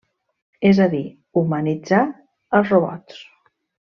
[0.69, 1.01] És a dir,
[1.39, 2.07] 'humanitzar'
[2.61, 3.21] als robots.